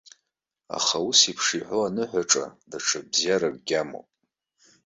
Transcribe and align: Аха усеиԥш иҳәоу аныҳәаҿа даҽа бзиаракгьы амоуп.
Аха 0.77 0.97
усеиԥш 1.09 1.47
иҳәоу 1.57 1.83
аныҳәаҿа 1.87 2.45
даҽа 2.69 2.99
бзиаракгьы 3.09 3.75
амоуп. 3.81 4.09